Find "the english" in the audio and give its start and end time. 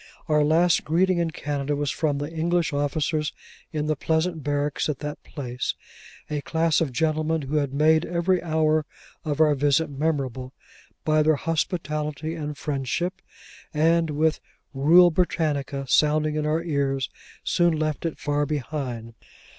2.17-2.73